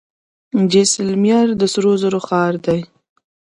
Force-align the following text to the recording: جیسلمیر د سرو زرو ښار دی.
جیسلمیر 0.71 1.47
د 1.59 1.61
سرو 1.73 1.91
زرو 2.01 2.19
ښار 2.27 2.53
دی. 2.65 2.79